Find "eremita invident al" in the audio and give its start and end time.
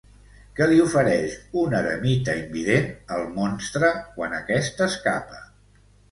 1.79-3.25